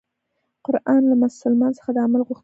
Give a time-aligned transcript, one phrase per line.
[0.65, 2.39] قرآن له مسلمان څخه د عمل غوښتنه کوي.